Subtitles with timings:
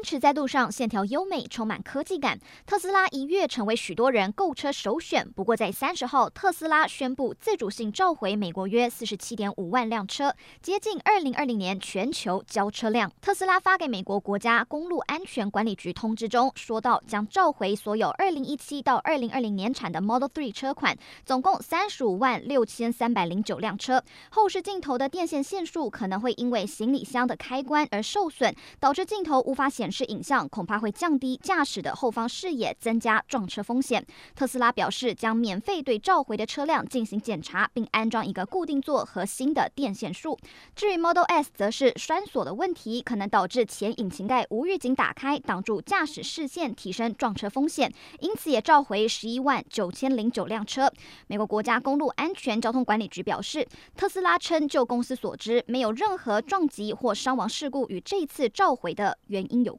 [0.00, 2.40] 奔驰在路上线条优美，充满科技感。
[2.64, 5.30] 特斯拉一跃成为许多人购车首选。
[5.32, 13.12] 不过，在三十号，特斯拉宣布自主性召回美国约四十七点五万辆车，接近二零二零年全球交车量。
[13.20, 20.96] 特斯拉发给美国国家公路安全管理局通知中说到，将召回所有二零一七到二零二零年产的 Model 3车款，
[21.26, 24.02] 总共三十五万六千三百零九辆车。
[24.30, 34.06] 后视镜头的电线线束可能会因为行李箱的开关而受损，导致镜头无法显示影像，恐怕会降低驾驶的后方视野，增加撞车风险。
[34.36, 40.38] 特斯拉表示将免费对召回的车辆进行检查，并安装一个固定座和新的电线束。
[40.76, 47.90] 至于 Model S，则是栓锁的问题，可能导致前引擎盖无预警打开，挡住驾驶视线，提升撞车风险。
[48.18, 50.92] 因此也召回十一万九千零九辆车。
[51.28, 59.76] 美国国家公路安全交通管理局表示，特斯拉称就公司所知，没有任何撞击或伤亡事故与这次召回的原因有有